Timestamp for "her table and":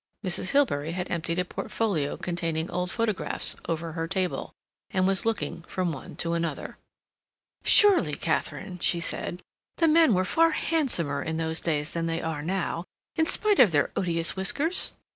3.91-5.05